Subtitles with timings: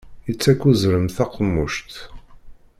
[0.31, 1.93] Ittak uzrem taqemmuct.